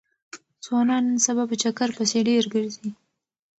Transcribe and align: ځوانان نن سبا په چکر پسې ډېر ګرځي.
ځوانان 0.65 1.03
نن 1.09 1.17
سبا 1.25 1.43
په 1.49 1.55
چکر 1.61 1.89
پسې 1.97 2.19
ډېر 2.29 2.43
ګرځي. 2.53 2.89